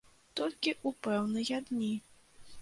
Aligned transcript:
Толькі 0.39 0.71
ў 0.87 0.89
пэўныя 1.09 1.57
дні. 1.69 1.93